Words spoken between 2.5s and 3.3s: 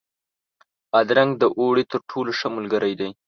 ملګری دی.